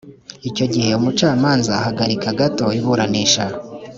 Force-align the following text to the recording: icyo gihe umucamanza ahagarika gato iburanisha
icyo 0.49 0.65
gihe 0.73 0.89
umucamanza 0.99 1.71
ahagarika 1.79 2.27
gato 2.39 2.65
iburanisha 2.79 3.45